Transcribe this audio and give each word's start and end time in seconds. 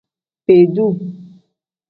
Beeduu. 0.45 0.91